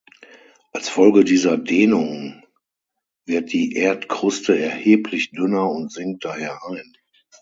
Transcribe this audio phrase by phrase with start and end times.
[0.71, 2.41] Als Folge dieser Dehnung
[3.27, 6.95] wird die Erdkruste erheblich dünner und sinkt daher ein.